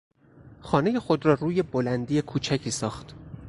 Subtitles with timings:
[0.61, 3.15] خانهی خود را روی بلندی کوچکی ساخت.